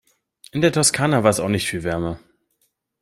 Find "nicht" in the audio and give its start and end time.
1.47-1.67